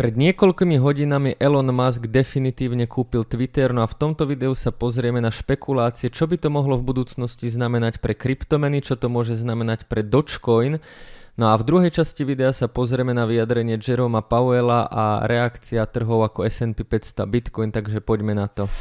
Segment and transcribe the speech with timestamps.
[0.00, 5.20] Pred niekoľkými hodinami Elon Musk definitívne kúpil Twitter, no a v tomto videu sa pozrieme
[5.20, 9.84] na špekulácie, čo by to mohlo v budúcnosti znamenať pre kryptomeny, čo to môže znamenať
[9.92, 10.80] pre Dogecoin.
[11.36, 16.24] No a v druhej časti videa sa pozrieme na vyjadrenie Jeroma Powella a reakcia trhov
[16.32, 18.72] ako S&P 500 a Bitcoin, takže poďme na to.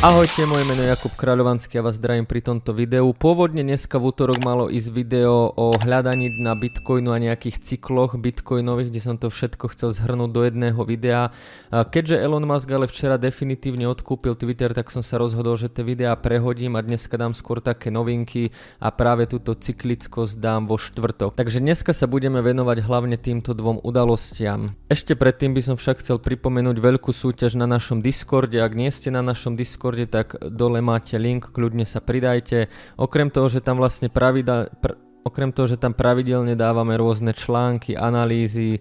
[0.00, 3.04] Ahojte, moje meno je Jakub Kráľovanský a vás zdravím pri tomto videu.
[3.12, 8.88] Pôvodne dneska v útorok malo ísť video o hľadaní na Bitcoinu a nejakých cykloch bitcoinových,
[8.88, 11.36] kde som to všetko chcel zhrnúť do jedného videa.
[11.68, 16.16] Keďže Elon Musk ale včera definitívne odkúpil Twitter, tak som sa rozhodol, že tie videá
[16.16, 21.36] prehodím a dneska dám skôr také novinky a práve túto cyklickosť dám vo štvrtok.
[21.36, 24.72] Takže dneska sa budeme venovať hlavne týmto dvom udalostiam.
[24.88, 28.64] Ešte predtým by som však chcel pripomenúť veľkú súťaž na našom Discorde.
[28.64, 32.70] Ak nie ste na našom Discorde, Discorde, tak dole máte link, kľudne sa pridajte.
[32.94, 34.94] Okrem toho, že tam vlastne pravidel, pr-
[35.26, 38.78] okrem toho, že tam pravidelne dávame rôzne články, analýzy,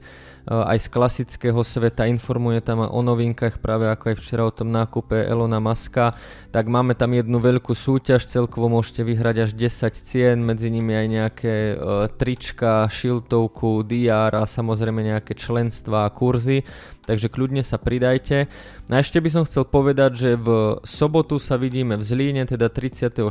[0.50, 5.14] aj z klasického sveta, informuje tam o novinkách, práve ako aj včera o tom nákupe
[5.30, 6.17] Elona Muska,
[6.50, 11.08] tak máme tam jednu veľkú súťaž, celkovo môžete vyhrať až 10 cien, medzi nimi aj
[11.08, 11.75] nejaké e,
[12.17, 16.66] trička, šiltovku, DR a samozrejme nejaké členstva a kurzy,
[17.05, 18.50] takže kľudne sa pridajte.
[18.89, 22.73] No a ešte by som chcel povedať, že v sobotu sa vidíme v Zlíne, teda
[22.73, 23.22] 34.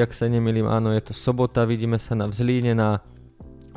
[0.00, 3.04] ak sa nemýlim, áno je to sobota, vidíme sa na Vzlíne na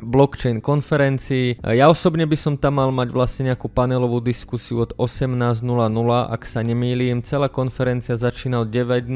[0.00, 1.60] blockchain konferencii.
[1.62, 5.64] Ja osobne by som tam mal mať vlastne nejakú panelovú diskusiu od 18.00,
[6.32, 7.24] ak sa nemýlim.
[7.24, 9.08] Celá konferencia začína od 9.00.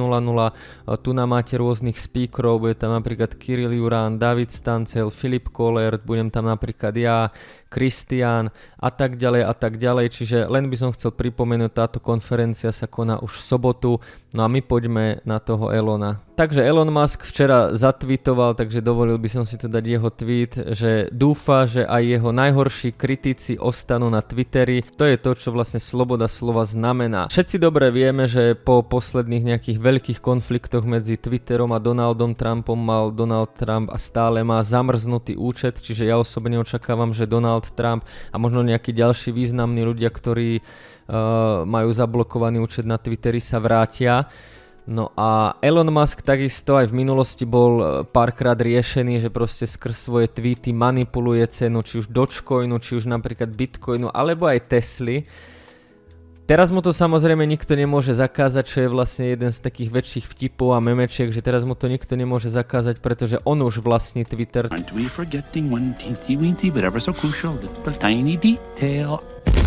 [1.01, 6.33] Tu nám máte rôznych speakerov, bude tam napríklad Kirill Jurán, David Stancel, Filip Koller, budem
[6.33, 7.31] tam napríklad ja,
[7.71, 8.51] Kristián
[8.83, 10.07] a tak ďalej a tak ďalej.
[10.11, 13.91] Čiže len by som chcel pripomenúť, táto konferencia sa koná už v sobotu,
[14.35, 16.19] no a my poďme na toho Elona.
[16.41, 21.13] Takže Elon Musk včera zatvítoval, takže dovolil by som si to dať jeho tweet, že
[21.13, 24.89] dúfa, že aj jeho najhorší kritici ostanú na Twitteri.
[24.97, 27.29] To je to, čo vlastne sloboda slova znamená.
[27.29, 33.13] Všetci dobre vieme, že po posledných nejakých veľkých konfliktoch medzi Twitterom a Donaldom Trumpom mal
[33.13, 38.37] Donald Trump a stále má zamrznutý účet, čiže ja osobne očakávam, že Donald Trump a
[38.41, 44.25] možno nejakí ďalší významní ľudia, ktorí uh, majú zablokovaný účet na Twitteri sa vrátia.
[44.91, 49.95] No a Elon Musk takisto aj v minulosti bol e, párkrát riešený, že proste skrz
[49.95, 55.29] svoje tweety manipuluje cenu či už Dogecoinu, či už napríklad Bitcoinu, alebo aj Tesly.
[56.51, 60.75] Teraz mu to samozrejme nikto nemôže zakázať, čo je vlastne jeden z takých väčších vtipov
[60.75, 64.67] a memečiek, že teraz mu to nikto nemôže zakázať, pretože on už vlastní Twitter.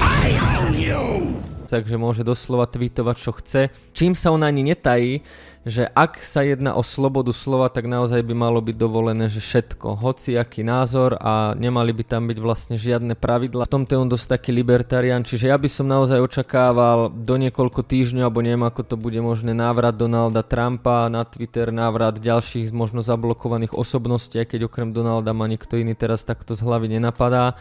[0.04, 1.53] I own you!
[1.74, 3.74] Takže môže doslova tweetovať, čo chce.
[3.98, 5.26] Čím sa on ani netají,
[5.64, 9.96] že ak sa jedná o slobodu slova, tak naozaj by malo byť dovolené, že všetko,
[9.96, 13.64] hoci aký názor a nemali by tam byť vlastne žiadne pravidla.
[13.64, 17.80] V tomto je on dosť taký libertarian, čiže ja by som naozaj očakával do niekoľko
[17.80, 23.00] týždňov, alebo neviem ako to bude možné, návrat Donalda Trumpa na Twitter, návrat ďalších možno
[23.00, 27.56] zablokovaných osobností, aj keď okrem Donalda ma nikto iný teraz takto z hlavy nenapadá.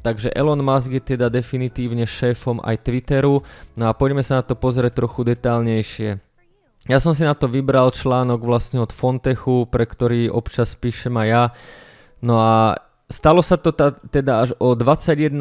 [0.00, 3.42] Takže Elon Musk je teda definitívne šéfom aj Twitteru.
[3.74, 6.22] No a poďme sa na to pozrieť trochu detálnejšie.
[6.86, 11.28] Ja som si na to vybral článok vlastne od Fontechu, pre ktorý občas píšem aj
[11.28, 11.44] ja.
[12.24, 13.72] No a Stalo sa to
[14.12, 15.32] teda až o 21.00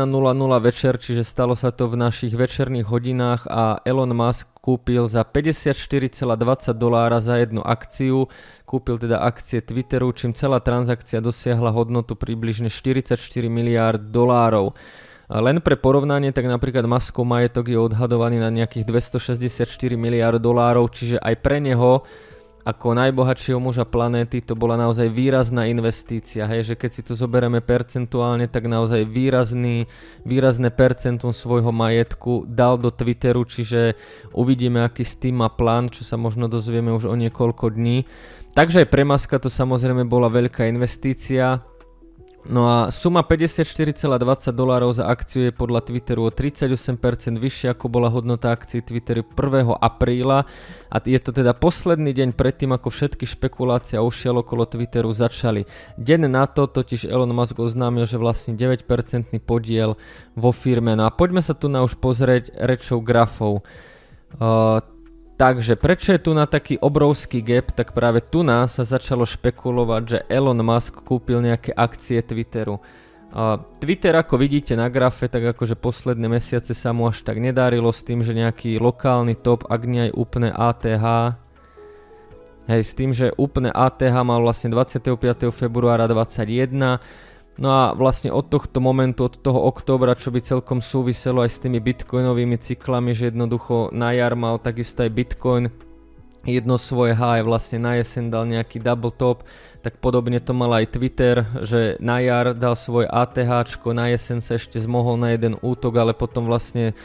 [0.64, 6.32] večer, čiže stalo sa to v našich večerných hodinách a Elon Musk kúpil za 54,20
[6.80, 8.32] dolára za jednu akciu,
[8.64, 13.20] kúpil teda akcie Twitteru, čím celá transakcia dosiahla hodnotu približne 44
[13.52, 14.72] miliárd dolárov.
[15.28, 19.68] Len pre porovnanie, tak napríklad Muskov majetok je odhadovaný na nejakých 264
[20.00, 22.08] miliárd dolárov, čiže aj pre neho
[22.68, 27.64] ako najbohatšieho muža planéty to bola naozaj výrazná investícia, hej, že keď si to zoberieme
[27.64, 29.88] percentuálne, tak naozaj výrazný,
[30.28, 33.96] výrazné percentum svojho majetku dal do Twitteru, čiže
[34.36, 38.04] uvidíme, aký s tým má plán, čo sa možno dozvieme už o niekoľko dní.
[38.52, 41.64] Takže aj pre Maska to samozrejme bola veľká investícia,
[42.48, 44.08] No a suma 54,20
[44.56, 46.96] dolárov za akciu je podľa Twitteru o 38%
[47.36, 49.76] vyššia ako bola hodnota akcií Twitteru 1.
[49.76, 50.48] apríla
[50.88, 55.68] a je to teda posledný deň predtým ako všetky špekulácie a ušiel okolo Twitteru začali.
[56.00, 58.88] Deň na to totiž Elon Musk oznámil, že vlastne 9%
[59.44, 60.00] podiel
[60.40, 60.96] vo firme.
[60.96, 63.68] No a poďme sa tu na už pozrieť rečou grafov.
[64.40, 64.80] Uh,
[65.38, 70.04] Takže prečo je tu na taký obrovský gap, tak práve tu nás sa začalo špekulovať,
[70.10, 72.82] že Elon Musk kúpil nejaké akcie Twitteru.
[73.78, 78.02] Twitter ako vidíte na grafe, tak akože posledné mesiace sa mu až tak nedarilo s
[78.02, 81.06] tým, že nejaký lokálny top, ak nie aj úplne ATH,
[82.68, 85.56] Hej, s tým, že úplne ATH mal vlastne 25.
[85.56, 87.00] februára 21,
[87.58, 91.62] No a vlastne od tohto momentu, od toho októbra, čo by celkom súviselo aj s
[91.62, 95.66] tými bitcoinovými cyklami, že jednoducho na jar mal takisto aj bitcoin
[96.48, 99.44] jedno svoje high, vlastne na jeseň dal nejaký double top,
[99.84, 104.56] tak podobne to mal aj Twitter, že na jar dal svoj ATH, na jeseň sa
[104.56, 106.96] ešte zmohol na jeden útok, ale potom vlastne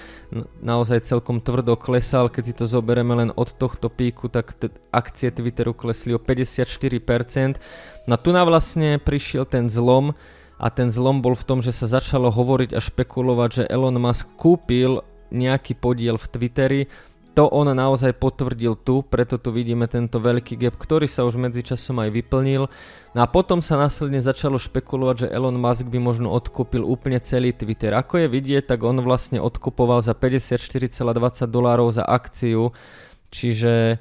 [0.63, 5.35] naozaj celkom tvrdo klesal, keď si to zoberieme len od tohto píku, tak t- akcie
[5.35, 7.59] Twitteru klesli o 54%.
[8.07, 10.15] No tu na vlastne prišiel ten zlom,
[10.63, 14.31] a ten zlom bol v tom, že sa začalo hovoriť a špekulovať, že Elon Musk
[14.39, 15.03] kúpil
[15.35, 16.83] nejaký podiel v Twitteri.
[17.35, 21.97] To on naozaj potvrdil tu, preto tu vidíme tento veľký gap, ktorý sa už medzičasom
[21.99, 22.69] aj vyplnil.
[23.17, 27.51] No a potom sa následne začalo špekulovať, že Elon Musk by možno odkúpil úplne celý
[27.57, 27.97] Twitter.
[27.97, 31.03] Ako je vidieť, tak on vlastne odkupoval za 54,20
[31.49, 32.77] dolárov za akciu,
[33.33, 33.99] čiže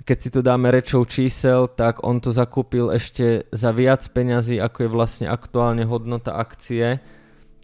[0.00, 4.88] keď si to dáme rečou čísel, tak on to zakúpil ešte za viac peňazí, ako
[4.88, 7.04] je vlastne aktuálne hodnota akcie.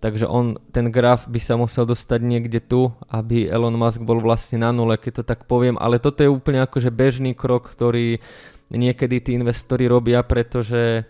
[0.04, 4.60] Takže on, ten graf by sa musel dostať niekde tu, aby Elon Musk bol vlastne
[4.60, 5.80] na nule, keď to tak poviem.
[5.80, 8.20] Ale toto je úplne akože bežný krok, ktorý
[8.68, 11.08] niekedy tí investori robia, pretože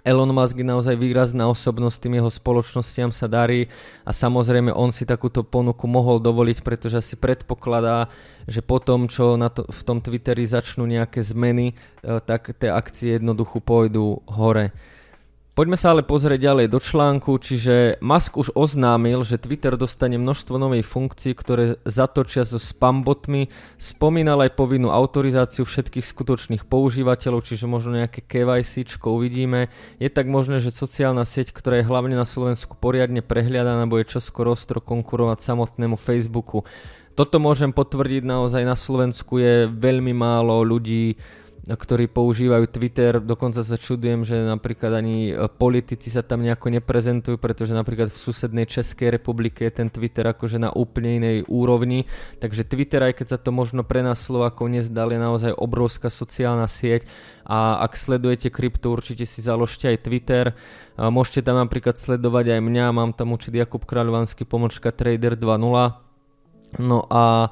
[0.00, 3.68] Elon Musk je naozaj výrazná osobnosť, tým jeho spoločnostiam sa darí
[4.08, 8.08] a samozrejme on si takúto ponuku mohol dovoliť, pretože si predpokladá,
[8.48, 12.72] že po tom, čo na to, v tom Twitteri začnú nejaké zmeny, eh, tak tie
[12.72, 14.72] akcie jednoducho pôjdu hore.
[15.50, 20.54] Poďme sa ale pozrieť ďalej do článku, čiže Musk už oznámil, že Twitter dostane množstvo
[20.54, 27.98] novej funkcií, ktoré zatočia so spambotmi, spomínal aj povinnú autorizáciu všetkých skutočných používateľov, čiže možno
[27.98, 29.74] nejaké KYC uvidíme.
[29.98, 34.54] Je tak možné, že sociálna sieť, ktorá je hlavne na Slovensku poriadne prehliadaná, bude čoskoro
[34.54, 36.62] ostro konkurovať samotnému Facebooku.
[37.18, 41.18] Toto môžem potvrdiť naozaj na Slovensku je veľmi málo ľudí,
[41.76, 47.36] ktorí používajú Twitter, dokonca sa čudujem, že napríklad ani e, politici sa tam nejako neprezentujú,
[47.38, 52.10] pretože napríklad v susednej Českej republike je ten Twitter akože na úplne inej úrovni,
[52.42, 56.66] takže Twitter, aj keď sa to možno pre nás Slovákov nezdal, je naozaj obrovská sociálna
[56.66, 57.06] sieť.
[57.46, 60.54] A ak sledujete krypto, určite si založte aj Twitter,
[60.94, 66.98] môžete tam napríklad sledovať aj mňa, mám tam určite Jakub Kráľovanský pomočka Trader 2.0, no
[67.10, 67.50] a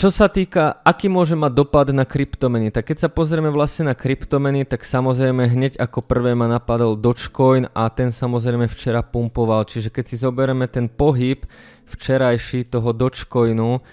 [0.00, 3.94] čo sa týka, aký môže mať dopad na kryptomeny, tak keď sa pozrieme vlastne na
[3.94, 9.68] kryptomeny, tak samozrejme hneď ako prvé ma napadol Dogecoin a ten samozrejme včera pumpoval.
[9.68, 11.44] Čiže keď si zoberieme ten pohyb
[11.84, 13.84] včerajší toho Dogecoinu,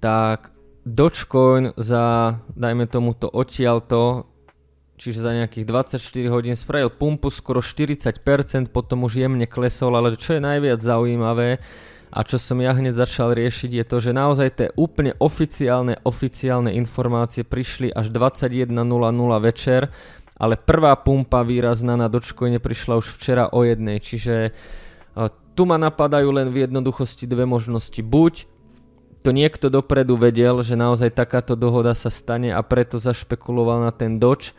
[0.00, 0.56] tak
[0.88, 4.24] Dogecoin za, dajme tomu to odtiaľto,
[4.96, 8.08] čiže za nejakých 24 hodín spravil pumpu skoro 40%,
[8.72, 11.60] potom už jemne klesol, ale čo je najviac zaujímavé,
[12.12, 16.68] a čo som ja hneď začal riešiť je to, že naozaj tie úplne oficiálne, oficiálne
[16.76, 18.68] informácie prišli až 21.00
[19.40, 19.88] večer,
[20.36, 24.50] ale prvá pumpa výrazná na Dogecoine prišla už včera o jednej, čiže e,
[25.56, 28.04] tu ma napadajú len v jednoduchosti dve možnosti.
[28.04, 28.44] Buď
[29.24, 34.20] to niekto dopredu vedel, že naozaj takáto dohoda sa stane a preto zašpekuloval na ten
[34.20, 34.52] Doge,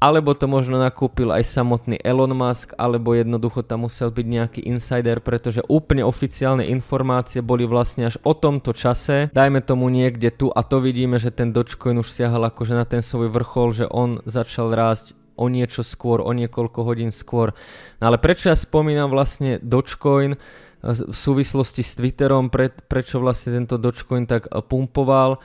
[0.00, 5.20] alebo to možno nakúpil aj samotný Elon Musk, alebo jednoducho tam musel byť nejaký insider,
[5.20, 10.64] pretože úplne oficiálne informácie boli vlastne až o tomto čase, dajme tomu niekde tu a
[10.64, 14.72] to vidíme, že ten Dogecoin už siahal akože na ten svoj vrchol, že on začal
[14.72, 17.52] rásť o niečo skôr, o niekoľko hodín skôr.
[18.00, 20.36] No ale prečo ja spomínam vlastne Dogecoin
[20.80, 25.40] v súvislosti s Twitterom, pre, prečo vlastne tento Dogecoin tak pumpoval,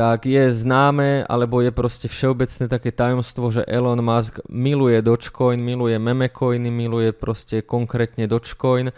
[0.00, 6.00] tak je známe, alebo je proste všeobecné také tajomstvo, že Elon Musk miluje Dogecoin, miluje
[6.00, 8.96] memecoiny, miluje proste konkrétne Dogecoin.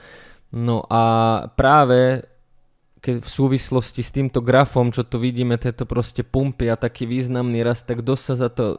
[0.54, 1.02] No a
[1.58, 2.22] práve
[3.02, 7.66] keď v súvislosti s týmto grafom, čo tu vidíme, tieto proste pumpy a taký významný
[7.66, 8.78] rast, tak dosť sa, za to,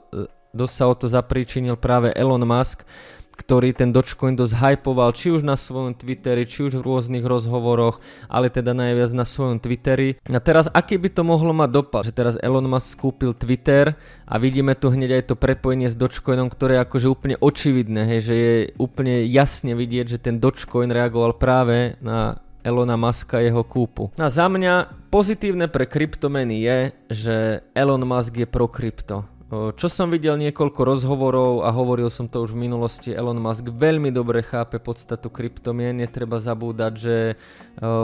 [0.56, 2.88] dosť sa o to zapríčinil práve Elon Musk,
[3.34, 8.00] ktorý ten Dogecoin dosť hypoval, či už na svojom Twitteri, či už v rôznych rozhovoroch,
[8.30, 10.22] ale teda najviac na svojom Twitteri.
[10.30, 12.06] A teraz aký by to mohlo mať dopad?
[12.06, 16.48] Že teraz Elon Musk skúpil Twitter a vidíme tu hneď aj to prepojenie s Dogecoinom,
[16.54, 21.36] ktoré je akože úplne očividné, hej, že je úplne jasne vidieť, že ten Dogecoin reagoval
[21.36, 24.16] práve na Elona Muska jeho kúpu.
[24.16, 26.80] A za mňa pozitívne pre kryptomeny je,
[27.12, 27.36] že
[27.76, 29.28] Elon Musk je pro krypto.
[29.54, 34.10] Čo som videl niekoľko rozhovorov a hovoril som to už v minulosti, Elon Musk veľmi
[34.10, 37.18] dobre chápe podstatu kryptomien, netreba zabúdať, že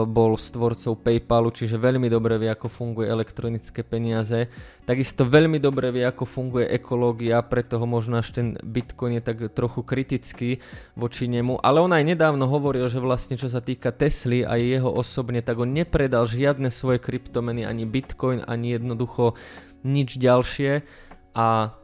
[0.06, 4.46] bol stvorcov Paypalu, čiže veľmi dobre vie, ako funguje elektronické peniaze.
[4.86, 9.50] Takisto veľmi dobre vie, ako funguje ekológia, preto ho možno až ten Bitcoin je tak
[9.50, 10.62] trochu kritický
[10.94, 11.58] voči nemu.
[11.66, 15.58] Ale on aj nedávno hovoril, že vlastne čo sa týka Tesly a jeho osobne, tak
[15.58, 19.34] on nepredal žiadne svoje kryptomeny, ani Bitcoin, ani jednoducho
[19.82, 21.74] nič ďalšie a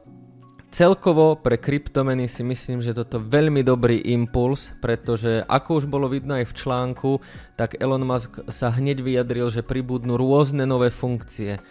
[0.77, 6.37] Celkovo pre kryptomeny si myslím, že toto veľmi dobrý impuls, pretože ako už bolo vidno
[6.37, 7.11] aj v článku,
[7.57, 11.65] tak Elon Musk sa hneď vyjadril, že pribudnú rôzne nové funkcie.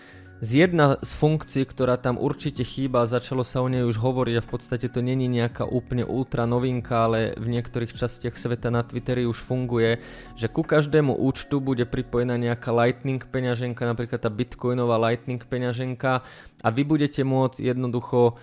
[0.44, 4.44] Z jedna z funkcií, ktorá tam určite chýba, začalo sa o nej už hovoriť a
[4.44, 9.24] v podstate to není nejaká úplne ultra novinka, ale v niektorých častiach sveta na Twitteri
[9.24, 10.04] už funguje,
[10.36, 16.28] že ku každému účtu bude pripojená nejaká Lightning peňaženka, napríklad tá Bitcoinová Lightning peňaženka
[16.60, 18.36] a vy budete môcť jednoducho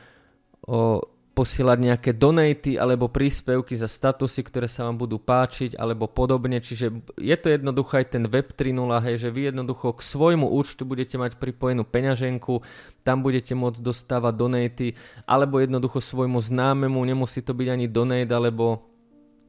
[0.64, 6.60] o, posielať nejaké donaty alebo príspevky za statusy, ktoré sa vám budú páčiť alebo podobne.
[6.60, 10.84] Čiže je to jednoducho aj ten Web 3.0, hej, že vy jednoducho k svojmu účtu
[10.84, 12.60] budete mať pripojenú peňaženku,
[13.00, 14.88] tam budete môcť dostávať donaty
[15.24, 18.92] alebo jednoducho svojmu známemu, nemusí to byť ani donate alebo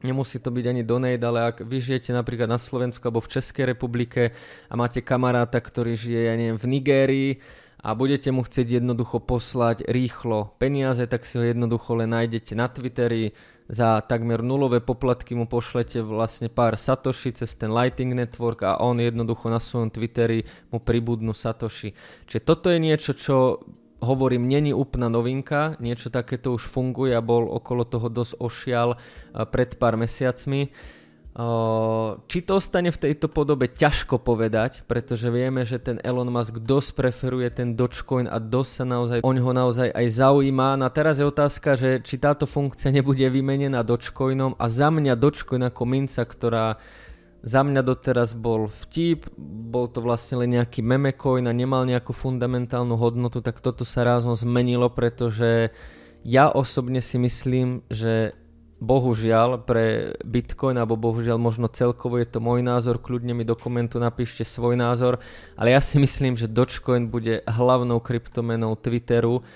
[0.04, 3.72] Nemusí to byť ani donate, ale ak vy žijete napríklad na Slovensku alebo v Českej
[3.72, 4.36] republike
[4.68, 7.30] a máte kamaráta, ktorý žije, ja neviem, v Nigérii,
[7.84, 12.72] a budete mu chcieť jednoducho poslať rýchlo peniaze, tak si ho jednoducho len nájdete na
[12.72, 18.76] Twitteri, za takmer nulové poplatky mu pošlete vlastne pár satoshi cez ten Lighting Network a
[18.76, 21.96] on jednoducho na svojom Twitteri mu pribudnú satoshi.
[22.28, 23.64] Čiže toto je niečo, čo
[24.04, 29.00] hovorím, není úplná novinka, niečo takéto už funguje a bol okolo toho dosť ošial
[29.48, 30.68] pred pár mesiacmi.
[32.30, 36.94] Či to ostane v tejto podobe, ťažko povedať, pretože vieme, že ten Elon Musk dosť
[36.94, 40.78] preferuje ten Dogecoin a dosť sa naozaj, on ho naozaj aj zaujíma.
[40.78, 45.18] No a teraz je otázka, že či táto funkcia nebude vymenená Dogecoinom a za mňa
[45.18, 46.78] Dogecoin ako minca, ktorá
[47.44, 49.26] za mňa doteraz bol vtip,
[49.74, 54.32] bol to vlastne len nejaký memecoin a nemal nejakú fundamentálnu hodnotu, tak toto sa rázom
[54.38, 55.74] zmenilo, pretože
[56.24, 58.38] ja osobne si myslím, že
[58.82, 64.02] bohužiaľ pre Bitcoin, alebo bohužiaľ možno celkovo je to môj názor, kľudne mi do komentu
[64.02, 65.22] napíšte svoj názor,
[65.54, 69.46] ale ja si myslím, že Dogecoin bude hlavnou kryptomenou Twitteru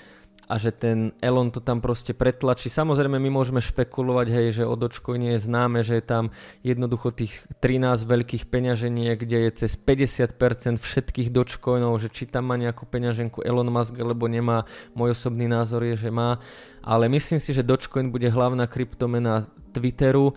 [0.49, 2.73] a že ten Elon to tam proste pretlačí.
[2.73, 6.33] Samozrejme my môžeme špekulovať, hej, že o je známe, že je tam
[6.65, 12.57] jednoducho tých 13 veľkých peňaženiek, kde je cez 50% všetkých Dogecoinov, že či tam má
[12.57, 14.65] nejakú peňaženku Elon Musk, alebo nemá.
[14.97, 16.41] Môj osobný názor je, že má.
[16.81, 20.33] Ale myslím si, že Dogecoin bude hlavná kryptomena Twitteru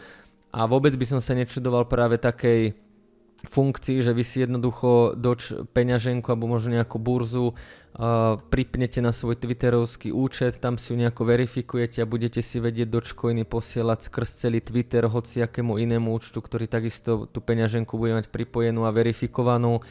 [0.51, 2.75] a vôbec by som sa nečudoval práve takej
[3.41, 9.41] funkcii, že vy si jednoducho doč peňaženku alebo možno nejakú burzu uh, pripnete na svoj
[9.41, 14.61] twitterovský účet, tam si ju nejako verifikujete a budete si vedieť dočcoiny posielať skrz celý
[14.61, 19.81] Twitter hociakému inému účtu, ktorý takisto tú peňaženku bude mať pripojenú a verifikovanú.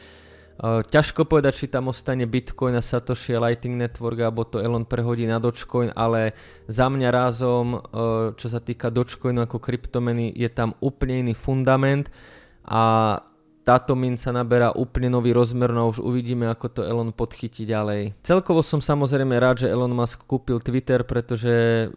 [0.61, 5.25] Ťažko povedať, či tam ostane Bitcoin a Satoshi a Lightning Network alebo to Elon prehodí
[5.25, 6.37] na Dogecoin, ale
[6.69, 7.81] za mňa rázom, uh,
[8.37, 12.13] čo sa týka Dogecoinu ako kryptomeny, je tam úplne iný fundament
[12.61, 13.17] a
[13.61, 18.17] táto minca naberá úplne nový rozmer, no už uvidíme, ako to Elon podchytí ďalej.
[18.25, 21.87] Celkovo som samozrejme rád, že Elon Musk kúpil Twitter, pretože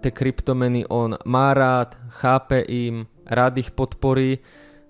[0.00, 4.40] tie kryptomeny on má rád, chápe im, rád ich podporí,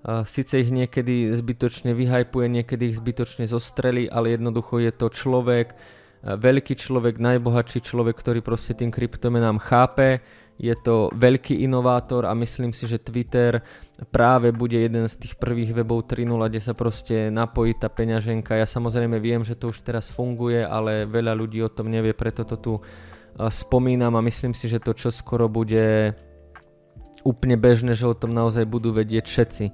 [0.02, 5.78] Sice ich niekedy zbytočne vyhajpuje, niekedy ich zbytočne zostrelí, ale jednoducho je to človek,
[6.22, 10.22] veľký človek, najbohatší človek, ktorý proste tým kryptomenám chápe,
[10.62, 13.66] je to veľký inovátor a myslím si, že Twitter
[14.14, 18.54] práve bude jeden z tých prvých webov 3.0, kde sa proste napojí tá peňaženka.
[18.54, 22.46] Ja samozrejme viem, že to už teraz funguje, ale veľa ľudí o tom nevie, preto
[22.46, 22.72] to tu
[23.50, 26.14] spomínam a myslím si, že to čo skoro bude
[27.26, 29.64] úplne bežné, že o tom naozaj budú vedieť všetci.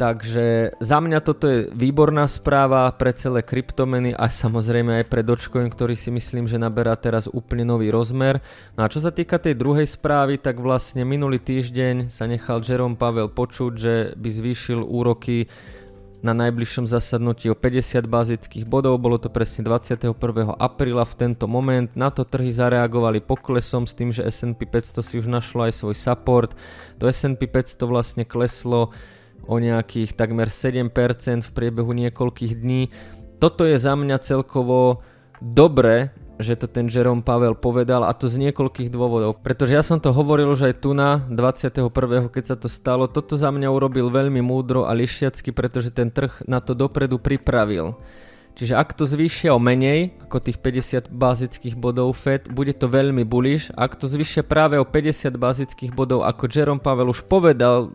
[0.00, 5.68] Takže za mňa toto je výborná správa pre celé kryptomeny a samozrejme aj pre Dogecoin,
[5.68, 8.40] ktorý si myslím, že naberá teraz úplne nový rozmer.
[8.80, 12.96] No a čo sa týka tej druhej správy, tak vlastne minulý týždeň sa nechal Jerome
[12.96, 15.52] Pavel počuť, že by zvýšil úroky
[16.24, 20.16] na najbližšom zasadnutí o 50 bazických bodov, bolo to presne 21.
[20.56, 21.92] apríla v tento moment.
[21.92, 25.92] Na to trhy zareagovali poklesom s tým, že S&P 500 si už našlo aj svoj
[25.92, 26.56] support.
[26.96, 28.96] To S&P 500 vlastne kleslo
[29.46, 30.90] o nejakých takmer 7%
[31.46, 32.90] v priebehu niekoľkých dní.
[33.40, 35.00] Toto je za mňa celkovo
[35.40, 39.44] dobre, že to ten Jerome Pavel povedal a to z niekoľkých dôvodov.
[39.44, 42.32] Pretože ja som to hovoril už aj tu na 21.
[42.32, 43.04] keď sa to stalo.
[43.06, 48.00] Toto za mňa urobil veľmi múdro a lišiacky, pretože ten trh na to dopredu pripravil.
[48.58, 53.22] Čiže ak to zvýšia o menej ako tých 50 bazických bodov FED, bude to veľmi
[53.22, 53.70] bullish.
[53.78, 57.94] Ak to zvýšia práve o 50 bazických bodov, ako Jerome Pavel už povedal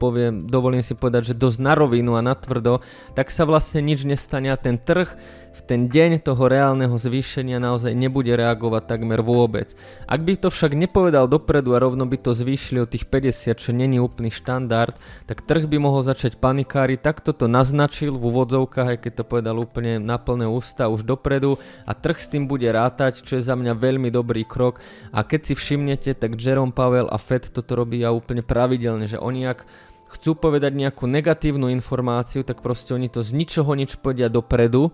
[0.00, 2.80] poviem, dovolím si povedať, že dosť na rovinu a na tvrdo,
[3.12, 5.12] tak sa vlastne nič nestane a ten trh
[5.50, 9.74] v ten deň toho reálneho zvýšenia naozaj nebude reagovať takmer vôbec.
[10.06, 13.70] Ak by to však nepovedal dopredu a rovno by to zvýšili o tých 50, čo
[13.74, 14.94] není úplný štandard,
[15.26, 19.56] tak trh by mohol začať panikáriť, tak toto naznačil v úvodzovkách, aj keď to povedal
[19.58, 23.58] úplne na plné ústa už dopredu a trh s tým bude rátať, čo je za
[23.58, 24.78] mňa veľmi dobrý krok
[25.10, 29.50] a keď si všimnete, tak Jerome Powell a Fed toto robia úplne pravidelne, že oni
[29.50, 34.90] ak chcú povedať nejakú negatívnu informáciu, tak proste oni to z ničoho nič povedia dopredu.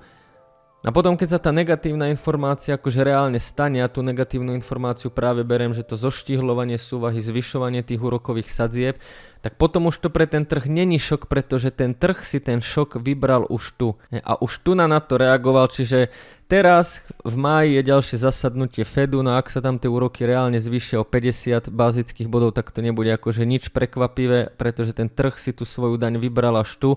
[0.87, 5.43] A potom, keď sa tá negatívna informácia akože reálne stane, a tú negatívnu informáciu práve
[5.43, 8.95] berem, že to zoštihľovanie súvahy, zvyšovanie tých úrokových sadzieb,
[9.41, 12.99] tak potom už to pre ten trh není šok, pretože ten trh si ten šok
[12.99, 13.89] vybral už tu.
[14.11, 16.09] A už tu na, to reagoval, čiže
[16.47, 21.03] Teraz v máji je ďalšie zasadnutie Fedu, no ak sa tam tie úroky reálne zvýšia
[21.03, 25.67] o 50 bazických bodov, tak to nebude akože nič prekvapivé, pretože ten trh si tú
[25.67, 26.91] svoju daň vybral až tu.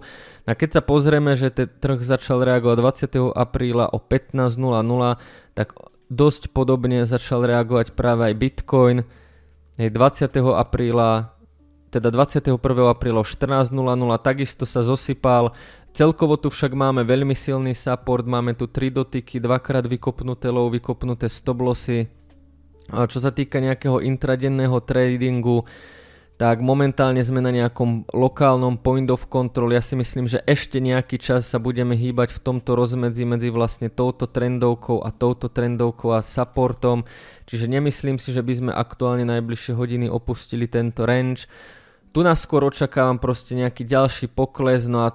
[0.46, 3.34] A keď sa pozrieme, že ten trh začal reagovať 20.
[3.34, 5.18] apríla o 15.00,
[5.58, 5.74] tak
[6.14, 8.98] dosť podobne začal reagovať práve aj Bitcoin.
[9.82, 9.90] 20.
[10.54, 11.34] apríla
[11.90, 12.58] teda 21.
[12.90, 13.74] apríla o 14.00
[14.22, 15.54] takisto sa zosypal
[15.90, 21.26] Celkovo tu však máme veľmi silný support, máme tu 3 dotyky, dvakrát vykopnuté low, vykopnuté.
[22.90, 25.66] A čo sa týka nejakého intradenného tradingu,
[26.40, 29.76] tak momentálne sme na nejakom lokálnom point of control.
[29.76, 33.92] Ja si myslím, že ešte nejaký čas sa budeme hýbať v tomto rozmedzi medzi vlastne
[33.92, 37.04] touto trendovkou a touto trendovkou a supportom.
[37.44, 41.52] Čiže nemyslím si, že by sme aktuálne najbližšie hodiny opustili tento range.
[42.10, 45.14] Tu nás skôr očakávam proste nejaký ďalší pokles, no a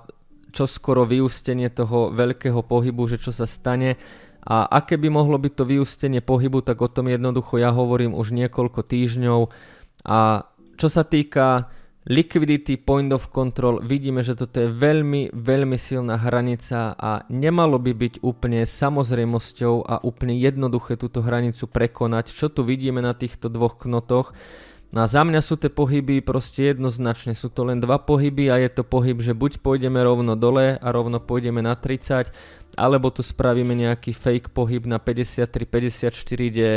[0.55, 3.99] čo skoro vyústenie toho veľkého pohybu, že čo sa stane.
[4.45, 8.31] A aké by mohlo byť to vyústenie pohybu, tak o tom jednoducho ja hovorím už
[8.31, 9.41] niekoľko týždňov.
[10.07, 10.47] A
[10.79, 11.73] čo sa týka
[12.07, 17.93] liquidity point of control, vidíme, že toto je veľmi, veľmi silná hranica a nemalo by
[17.97, 22.31] byť úplne samozrejmosťou a úplne jednoduché túto hranicu prekonať.
[22.31, 24.37] Čo tu vidíme na týchto dvoch knotoch,
[24.95, 28.63] No a za mňa sú tie pohyby proste jednoznačne, sú to len dva pohyby a
[28.63, 32.31] je to pohyb, že buď pôjdeme rovno dole a rovno pôjdeme na 30,
[32.79, 36.15] alebo tu spravíme nejaký fake pohyb na 53-54,
[36.47, 36.71] kde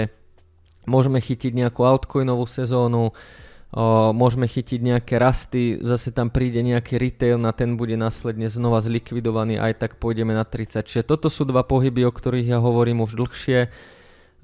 [0.90, 3.14] môžeme chytiť nejakú altcoinovú sezónu, o,
[4.18, 9.62] môžeme chytiť nejaké rasty, zase tam príde nejaký retail, na ten bude následne znova zlikvidovaný,
[9.62, 10.82] aj tak pôjdeme na 30.
[10.90, 13.70] Čiže toto sú dva pohyby, o ktorých ja hovorím už dlhšie.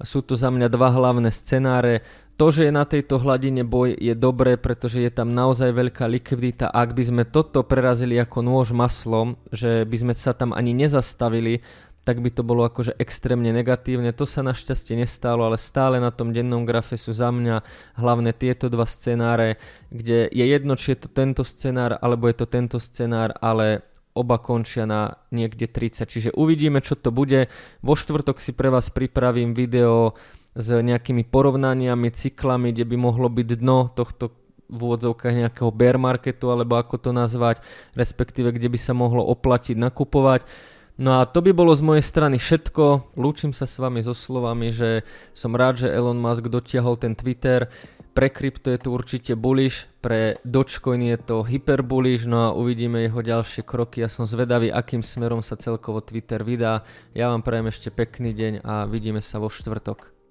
[0.02, 2.02] Sú to za mňa dva hlavné scenáre.
[2.34, 6.66] To, že je na tejto hladine boj je dobré, pretože je tam naozaj veľká likvidita.
[6.66, 11.62] Ak by sme toto prerazili ako nôž maslom, že by sme sa tam ani nezastavili,
[12.04, 14.12] tak by to bolo akože extrémne negatívne.
[14.12, 17.64] To sa našťastie nestalo, ale stále na tom dennom grafe sú za mňa
[17.96, 19.56] hlavne tieto dva scenáre,
[19.88, 24.38] kde je jedno, či je to tento scenár, alebo je to tento scenár, ale oba
[24.38, 26.06] končia na niekde 30.
[26.06, 27.48] Čiže uvidíme, čo to bude.
[27.80, 30.14] Vo štvrtok si pre vás pripravím video
[30.54, 34.30] s nejakými porovnaniami, cyklami, kde by mohlo byť dno tohto
[34.70, 37.60] v úvodzovkách nejakého bear marketu, alebo ako to nazvať,
[37.92, 40.46] respektíve kde by sa mohlo oplatiť nakupovať.
[40.94, 43.18] No a to by bolo z mojej strany všetko.
[43.18, 45.02] Lúčim sa s vami so slovami, že
[45.34, 47.66] som rád, že Elon Musk dotiahol ten Twitter.
[48.14, 53.02] Pre krypto je to určite bullish, pre Dogecoin je to hyper bullish, no a uvidíme
[53.02, 54.06] jeho ďalšie kroky.
[54.06, 56.86] Ja som zvedavý, akým smerom sa celkovo Twitter vydá.
[57.10, 60.23] Ja vám prajem ešte pekný deň a vidíme sa vo štvrtok.